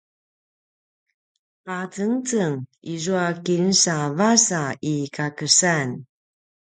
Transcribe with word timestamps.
pacengceng 1.65 2.55
izua 2.93 3.27
kinsa 3.45 3.95
vasa 4.17 4.63
i 4.93 4.95
kakesan 5.15 5.89